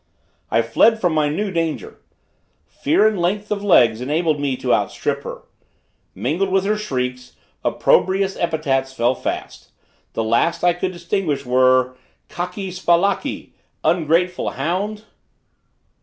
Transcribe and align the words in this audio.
I 0.49 0.63
fled 0.63 0.99
from 0.99 1.13
my 1.13 1.29
new 1.29 1.51
danger. 1.51 1.99
Fear 2.65 3.07
and 3.09 3.21
length 3.21 3.51
of 3.51 3.63
legs 3.63 4.01
enabled 4.01 4.39
me 4.39 4.57
to 4.57 4.73
outstrip 4.73 5.21
her. 5.23 5.43
Mingled 6.15 6.49
with 6.49 6.65
her 6.65 6.75
shrieks, 6.75 7.35
opprobrious 7.63 8.35
epithets 8.35 8.91
fell 8.93 9.13
fast; 9.13 9.69
the 10.13 10.23
last 10.23 10.63
I 10.63 10.73
could 10.73 10.91
distinguish 10.91 11.45
were: 11.45 11.95
Kaki 12.29 12.71
Spalaki: 12.71 13.53
ungrateful 13.83 14.49
hound! 14.53 15.03